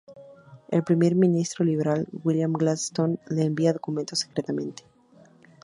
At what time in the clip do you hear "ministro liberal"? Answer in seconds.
1.13-2.07